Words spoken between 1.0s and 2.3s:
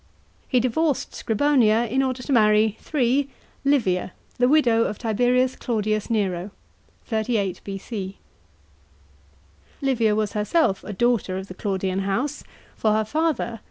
Scribonia in order